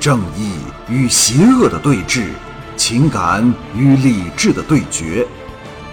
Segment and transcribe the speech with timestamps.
[0.00, 0.52] 正义
[0.88, 2.28] 与邪恶的对峙，
[2.76, 5.26] 情感与理智的对决，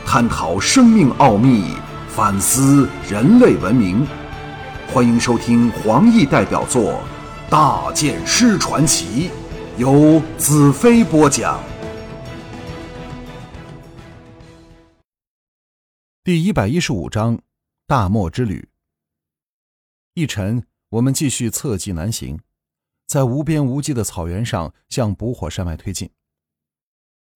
[0.05, 1.73] 探讨生命奥秘，
[2.07, 4.05] 反思人类文明。
[4.87, 7.01] 欢迎收听黄奕代表作
[7.49, 9.31] 《大剑师传奇》，
[9.79, 11.59] 由子飞播讲。
[16.23, 17.39] 第一百一十五章：
[17.87, 18.69] 大漠之旅。
[20.13, 22.39] 一晨，我们继续侧骑南行。
[23.05, 26.09] 在无边无际的草原上向捕火山脉推进。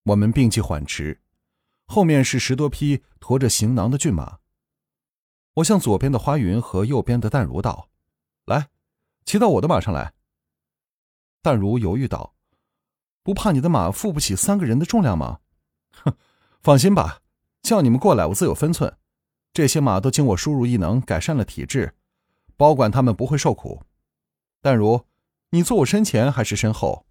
[0.04, 1.22] 我们并骑缓驰，
[1.86, 4.40] 后面是十多匹驮着行囊的骏马。
[5.56, 7.90] 我向左边的花云和右边的淡如道
[8.46, 8.70] ：“来，
[9.26, 10.14] 骑到我的马上来。”
[11.44, 12.34] 淡如犹豫道
[13.24, 15.42] ：“不怕你的马负不起三个人的重量吗
[16.04, 16.16] ？”“哼，
[16.62, 17.22] 放心吧，
[17.62, 18.98] 叫你们过来，我自有分寸。
[19.54, 21.94] 这些马都经我输入异能改善了体质，
[22.56, 23.84] 保管他们不会受苦。”
[24.62, 25.06] 淡如。
[25.52, 27.06] 你坐我身前还是身后？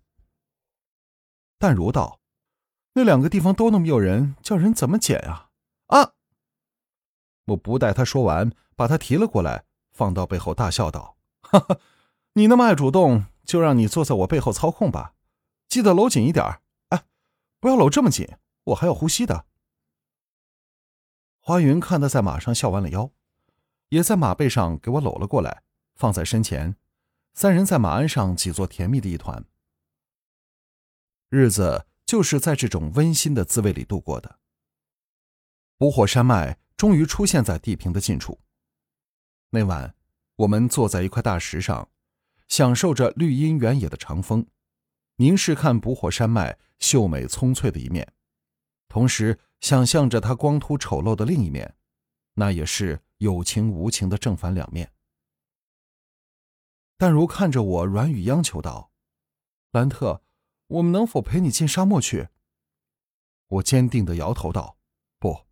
[1.58, 2.20] 淡如道
[2.94, 5.50] ：“那两个地方都那么诱人，叫人怎么捡啊？”
[5.88, 6.12] 啊！
[7.46, 11.80] 我不待他说完，把他提了过来，放到背后，大笑道：“哈哈，
[12.34, 15.14] 你那么爱主动，就让你坐在我背后操控吧。
[15.66, 17.04] 记得搂紧一点哎，
[17.58, 19.46] 不要搂这么紧，我还要呼吸的。”
[21.40, 23.10] 花云看他在马上笑弯了腰，
[23.88, 25.62] 也在马背上给我搂了过来，
[25.96, 26.76] 放在身前。
[27.40, 29.44] 三人在马鞍上挤作甜蜜的一团，
[31.28, 34.40] 日子就是在这种温馨的滋味里度过的。
[35.76, 38.40] 捕火山脉终于出现在地平的近处。
[39.50, 39.94] 那晚，
[40.34, 41.88] 我们坐在一块大石上，
[42.48, 44.44] 享受着绿荫原野的长风，
[45.18, 48.12] 凝视看捕火山脉秀美葱翠的一面，
[48.88, 51.76] 同时想象着它光秃丑陋的另一面，
[52.34, 54.90] 那也是有情无情的正反两面。
[56.98, 58.90] 淡如看着我，软语央求道
[59.70, 60.20] ：“兰特，
[60.66, 62.28] 我们能否陪你进沙漠去？”
[63.46, 64.76] 我坚定的摇头道
[65.20, 65.46] ：“不，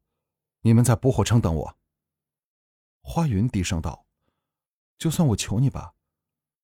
[0.62, 1.78] 你们在捕火城等我。”
[3.00, 4.06] 花云低声道
[4.98, 5.94] ：“就算我求你吧，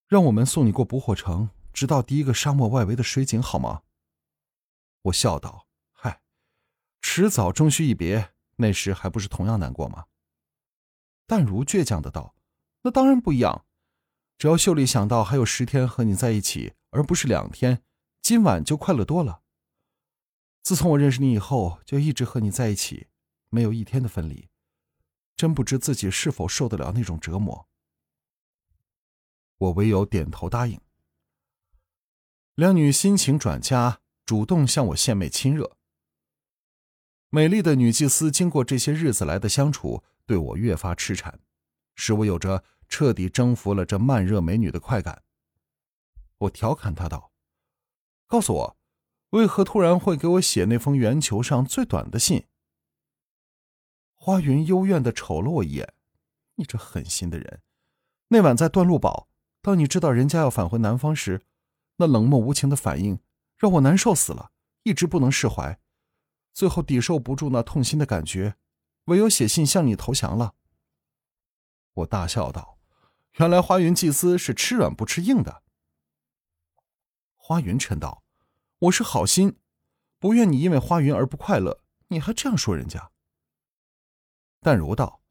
[0.09, 3.85] 让我们送你过捕火城，直到第一个沙漠外围的水井，好吗？”
[5.03, 6.23] 我笑道：“嗨，
[7.01, 10.07] 迟早终须一别，那时还不是同样难过吗？”
[11.29, 12.35] 淡如倔强的道
[12.83, 13.65] ：“那当然不一样。”
[14.39, 17.85] 只要秀丽想到还有十天和你在一起，而不是两天，
[18.21, 19.43] 今晚就快乐多了。
[20.65, 23.07] 自从我认识你以后，就一直和你在一起，
[23.51, 24.49] 没有一天的分离，
[25.37, 27.69] 真不知自己是否受得了那种折磨。
[29.59, 30.81] 我唯有点头答应。
[32.57, 35.77] 两女心情转佳，主动向我献媚亲热。
[37.31, 41.39] 美丽的女祭司经过这些日子来的相处，对我越发痴缠，
[41.95, 42.65] 使我有着。
[42.93, 45.23] 彻底征服了这慢热美女的快感。
[46.37, 47.33] 我调侃她道
[48.29, 48.77] ：“告诉我，
[49.31, 52.47] 为何突然会给我写那封圆球上最短的信？”
[54.15, 55.95] 花云幽怨的瞅了我一眼
[56.57, 57.63] ：“你这狠心的人！
[58.29, 59.31] 那晚在段路堡，
[59.63, 61.41] 当你知道人家要返回南方时，
[61.97, 63.19] 那冷漠无情的反应
[63.57, 64.53] 让我难受死了，
[64.83, 65.81] 一直不能释怀。
[66.53, 68.57] 最后抵受不住那痛心的感觉，
[69.07, 70.57] 唯有写信向你投降了。”
[71.95, 72.72] 我大笑道。
[73.39, 75.63] 原来花云祭司是吃软不吃硬的。
[77.37, 78.23] 花云嗔道
[78.81, 79.59] ：“我是好心，
[80.19, 83.11] 不愿你因为花云而不快乐，你还这样说人家。”
[84.61, 85.23] 淡如道：“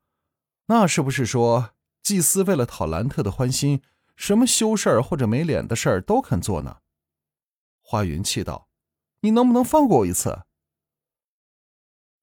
[0.66, 3.84] 那是不是说祭司为了讨兰特的欢心，
[4.16, 6.80] 什么羞事儿或者没脸的事儿都肯做呢？”
[7.82, 8.68] 花云气道
[9.22, 10.42] ：“你能不能放过我一次？”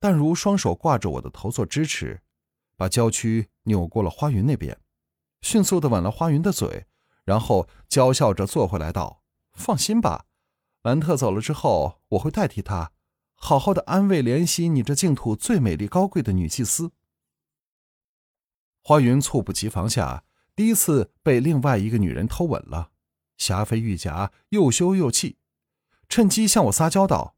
[0.01, 2.23] 淡如双手挂着我的头做支持，
[2.77, 4.81] 把娇躯扭过了花云那边。
[5.41, 6.87] 迅速的吻了花云的嘴，
[7.25, 9.23] 然后娇笑着坐回来道
[9.53, 10.27] ：“放心吧，
[10.83, 12.93] 兰特走了之后，我会代替他，
[13.35, 16.93] 好好的安慰怜惜你这净土最美丽高贵的女祭司。”
[18.83, 20.25] 花云猝不及防下，
[20.57, 22.91] 第一次被另外一个女人偷吻了，
[23.37, 25.39] 霞飞玉颊，又羞又气，
[26.09, 27.37] 趁机向我撒娇道：“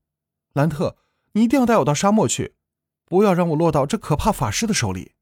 [0.54, 0.96] 兰特，
[1.32, 2.54] 你一定要带我到沙漠去，
[3.04, 5.16] 不要让我落到这可怕法师的手里。”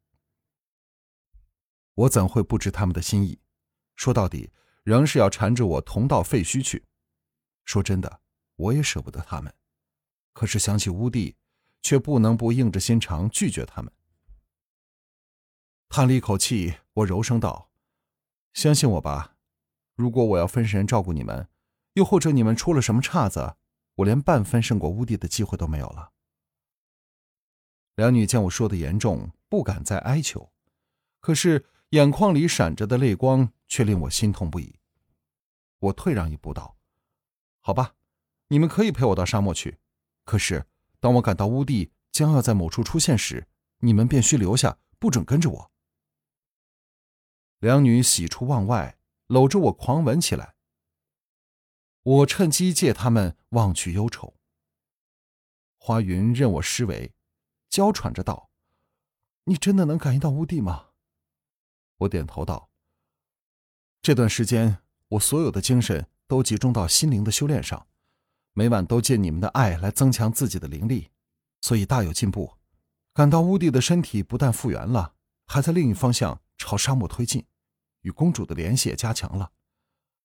[1.98, 3.40] 我怎会不知他们的心意？
[3.96, 4.52] 说到底，
[4.84, 6.84] 仍是要缠着我同到废墟去。
[7.64, 8.20] 说真的，
[8.54, 9.52] 我也舍不得他们。
[10.32, 11.36] 可是想起乌帝，
[11.82, 13.92] 却不能不硬着心肠拒绝他们。
[15.88, 17.72] 叹了一口气，我柔声道
[18.54, 19.36] ：“相信我吧，
[19.96, 21.48] 如果我要分神照顾你们，
[21.94, 23.56] 又或者你们出了什么岔子，
[23.96, 26.12] 我连半分胜过乌帝的机会都没有了。”
[27.96, 30.52] 两女见我说的严重，不敢再哀求，
[31.18, 31.66] 可是。
[31.90, 34.78] 眼眶里闪着的泪光，却令我心痛不已。
[35.78, 36.76] 我退让一步道
[37.60, 37.94] ：“好吧，
[38.48, 39.78] 你们可以陪我到沙漠去。
[40.24, 40.66] 可是，
[41.00, 43.46] 当我赶到乌地将要在某处出现时，
[43.78, 45.70] 你们便需留下，不准跟着我。”
[47.60, 48.98] 两女喜出望外，
[49.28, 50.56] 搂着我狂吻起来。
[52.02, 54.34] 我趁机借他们忘去忧愁。
[55.78, 57.14] 花云任我施为，
[57.70, 58.50] 娇喘着道
[59.44, 60.87] ：“你真的能感应到乌地吗？”
[61.98, 62.70] 我点头道
[64.02, 64.78] ：“这段时间，
[65.08, 67.86] 我所有的精神都集中到心灵的修炼上，
[68.52, 71.10] 每晚都借你们的爱来增强自己的灵力，
[71.60, 72.54] 所以大有进步。
[73.12, 75.14] 感到乌地的身体不但复原了，
[75.46, 77.46] 还在另一方向。”朝沙漠推进，
[78.00, 79.52] 与公主的联系也加强了，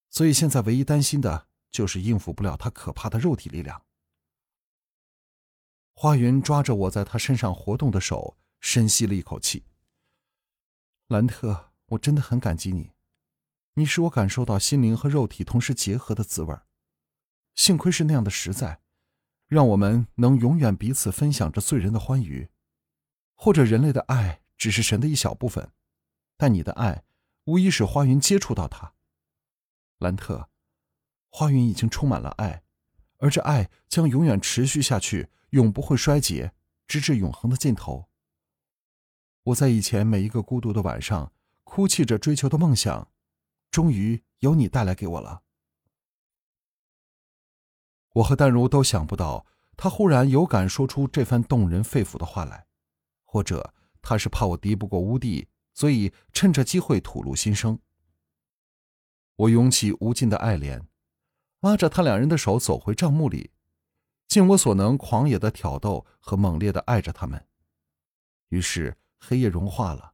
[0.09, 3.83] 所以现在唯一担心的就是应付不了她可怕的肉体力量。
[5.93, 9.63] 花云抓着我在她身上活动的手，深吸了一口气。
[11.13, 12.89] 兰特，我真的很感激你，
[13.75, 16.57] 你使我感受到心灵和肉体同时结合的滋味
[17.53, 18.79] 幸亏是那样的实在，
[19.47, 22.49] 让我们能永远彼此分享着醉人的欢愉，
[23.35, 25.69] 或者人类的爱只是神的一小部分。
[26.35, 27.03] 但你的爱，
[27.43, 28.95] 无疑使花云接触到它。
[29.99, 30.49] 兰特，
[31.29, 32.63] 花云已经充满了爱，
[33.19, 36.53] 而这爱将永远持续下去，永不会衰竭，
[36.87, 38.09] 直至永恒的尽头。
[39.43, 41.31] 我在以前每一个孤独的晚上，
[41.63, 43.11] 哭泣着追求的梦想，
[43.69, 45.43] 终于由你带来给我了。
[48.13, 49.45] 我和淡如都想不到，
[49.75, 52.67] 他忽然有敢说出这番动人肺腑的话来，
[53.23, 55.47] 或者他是怕我敌不过乌帝。
[55.75, 57.79] 所以，趁着机会吐露心声。
[59.35, 60.85] 我涌起无尽的爱怜，
[61.61, 63.49] 拉着他两人的手走回帐幕里，
[64.27, 67.47] 尽我所能狂野的挑逗和猛烈的爱着他们。
[68.49, 70.13] 于是，黑夜融化了，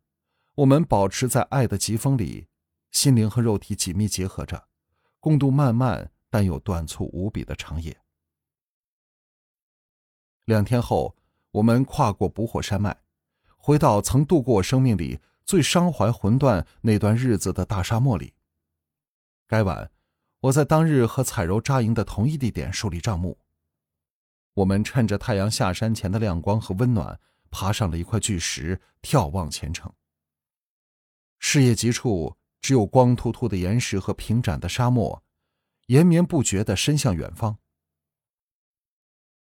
[0.53, 2.47] 我们保持在爱的疾风里，
[2.91, 4.67] 心灵和肉体紧密结合着，
[5.19, 7.97] 共度漫漫但又短促无比的长夜。
[10.45, 11.15] 两天后，
[11.51, 13.01] 我们跨过不火山脉，
[13.57, 15.19] 回到曾度过生命里。
[15.43, 18.35] 最伤怀魂断那段日子的大沙漠里。
[19.47, 19.89] 该晚，
[20.41, 23.39] 我在当日和彩柔扎营的同一地点树立帐幕。
[24.53, 29.93] 我们趁着太阳下山前的亮光和温暖，爬上了一块巨石，眺望前程。
[31.39, 35.23] 视野极处，只有光秃秃的岩石和平展的沙漠，
[35.87, 37.57] 延绵不绝的伸向远方。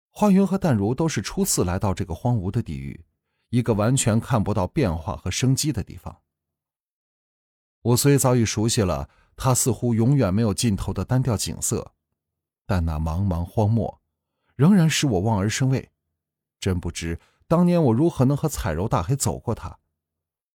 [0.09, 3.05] 花云和淡如都是初次来到这个荒芜的地域。
[3.49, 6.21] 一个完全看不到变化和生机的地方。
[7.81, 11.93] 我虽早已熟悉了它似乎永远没有尽头的单调景色，
[12.65, 14.01] 但那茫茫荒漠
[14.55, 15.91] 仍然使我望而生畏。
[16.59, 19.79] 真不知当年我如何能和彩柔大黑走过它，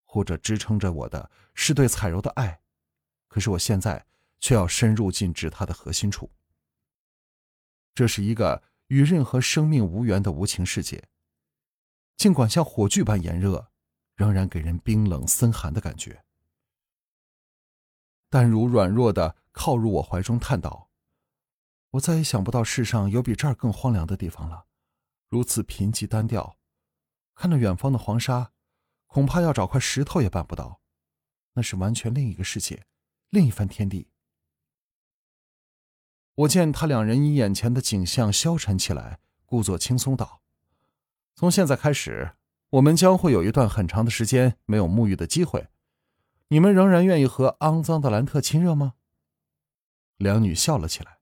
[0.05, 2.61] 或者支撑着我的是对彩柔的爱。
[3.27, 4.05] 可是我现在
[4.39, 6.31] 却要深入进至它的核心处。
[7.93, 11.09] 这是一个与任何生命无缘的无情世界。
[12.15, 13.69] 尽管像火炬般炎热，
[14.15, 16.23] 仍然给人冰冷森寒的感觉。
[18.29, 20.89] 淡如软弱的靠入我怀中，叹道
[21.91, 24.65] ：“我再也想不到世上有比这儿更荒凉的地方了，
[25.29, 26.56] 如此贫瘠单调。
[27.37, 28.51] 看着远方的黄沙，
[29.05, 30.81] 恐怕要找块石头也办不到。
[31.53, 32.87] 那是完全另一个世界，
[33.29, 34.09] 另一番天地。”
[36.33, 40.41] 我见他两人因眼前的景象消沉起来，故作轻松道。
[41.35, 42.35] 从现在开始，
[42.71, 45.67] 我们将会有一段很长的时间没有沐浴的机会。
[46.47, 48.95] 你们仍然愿意和肮脏的兰特亲热吗？
[50.17, 51.19] 两女笑了起来。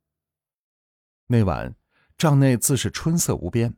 [1.28, 1.76] 那晚，
[2.18, 3.76] 帐内自是春色无边。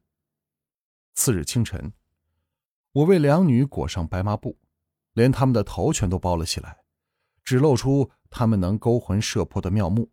[1.15, 1.93] 次日清晨，
[2.93, 4.57] 我为两女裹上白麻布，
[5.13, 6.83] 连他们的头全都包了起来，
[7.43, 10.11] 只露出他们能勾魂摄魄的妙目。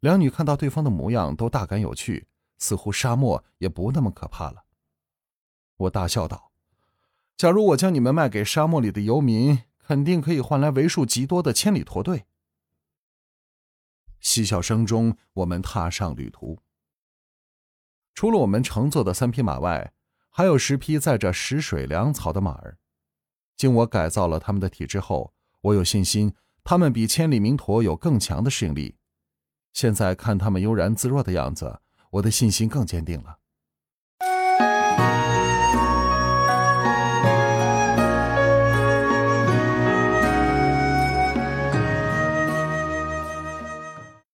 [0.00, 2.28] 两女看到对方的模样，都大感有趣，
[2.58, 4.64] 似乎沙漠也不那么可怕了。
[5.76, 6.52] 我大笑道
[7.36, 12.26] ：“假如我将你们卖给沙漠里的游民，肯定可以换来为数极多的千里驼队。”
[14.20, 16.58] 嬉笑声中，我们踏上旅途。
[18.14, 19.92] 除了我们乘坐的三匹马外，
[20.36, 22.76] 还有十匹载着食水粮草的马儿。
[23.56, 28.98] 经我改造了他们的体质后，我有信心他们比千里鸣驼有更强的适应力。
[29.72, 33.38] 现在看他们悠然自若的样子，我的信心更坚定了。